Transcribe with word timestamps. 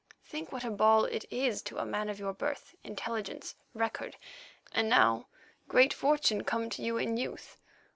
Think 0.25 0.51
what 0.51 0.63
a 0.63 0.71
ball 0.71 1.05
it 1.05 1.25
is 1.29 1.61
to 1.61 1.77
a 1.77 1.85
man 1.85 2.09
of 2.09 2.17
your 2.17 2.33
birth, 2.33 2.73
intelligence, 2.83 3.53
record, 3.75 4.15
and 4.71 4.89
now, 4.89 5.27
great 5.67 5.93
fortune 5.93 6.43
come 6.43 6.71
to 6.71 6.81
you 6.81 6.97
in 6.97 7.17
youth. 7.17 7.59